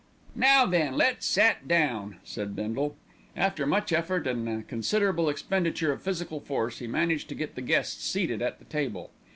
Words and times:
"Now 0.33 0.65
then, 0.65 0.95
let's 0.97 1.27
set 1.27 1.67
down," 1.67 2.17
said 2.23 2.55
Bindle. 2.55 2.95
After 3.37 3.67
much 3.67 3.93
effort 3.93 4.25
and 4.25 4.49
a 4.49 4.63
considerable 4.63 5.29
expenditure 5.29 5.91
of 5.91 6.01
physical 6.01 6.39
force, 6.39 6.79
he 6.79 6.87
managed 6.87 7.29
to 7.29 7.35
get 7.35 7.53
the 7.53 7.61
guests 7.61 8.03
seated 8.03 8.41
at 8.41 8.57
the 8.57 8.65
table. 8.65 9.11